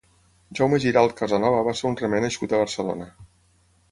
[0.59, 3.11] Jaume Giralt Casanova va ser un remer nascut a Barcelona.